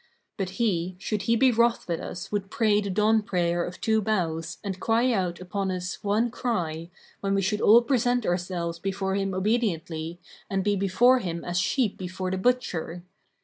But 0.35 0.49
he, 0.57 0.95
should 0.97 1.21
he 1.29 1.35
be 1.35 1.51
wroth 1.51 1.87
with 1.87 1.99
us 1.99 2.31
would 2.31 2.49
pray 2.49 2.81
the 2.81 2.89
dawn 2.89 3.21
prayer 3.21 3.63
of 3.63 3.79
two 3.79 4.01
bows 4.01 4.57
and 4.63 4.79
cry 4.79 5.11
out 5.13 5.39
upon 5.39 5.69
us 5.69 6.03
one 6.03 6.31
cry, 6.31 6.89
when 7.19 7.35
we 7.35 7.43
should 7.43 7.61
all 7.61 7.83
present 7.83 8.25
ourselves 8.25 8.79
before 8.79 9.13
him 9.13 9.35
obediently 9.35 10.19
and 10.49 10.63
be 10.63 10.75
before 10.75 11.19
him 11.19 11.45
as 11.45 11.59
sheep 11.59 11.99
before 11.99 12.31
the 12.31 12.39
butcher. 12.39 13.03